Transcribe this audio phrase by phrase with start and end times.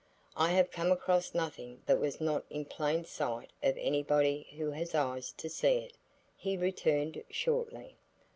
[0.35, 4.71] "I have come across nothing that was not in plain sight of any body who
[4.71, 5.93] had eyes to see it,"
[6.35, 7.97] he returned shortly.